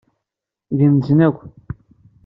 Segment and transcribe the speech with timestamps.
[0.77, 1.37] Gennzen akk.